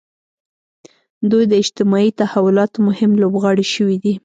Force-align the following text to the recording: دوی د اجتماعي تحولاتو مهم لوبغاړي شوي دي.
دوی 1.29 1.43
د 1.51 1.53
اجتماعي 1.63 2.09
تحولاتو 2.19 2.77
مهم 2.87 3.11
لوبغاړي 3.21 3.65
شوي 3.73 3.97
دي. 4.03 4.13